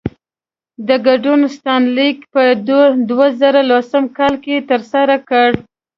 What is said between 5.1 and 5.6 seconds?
کړ.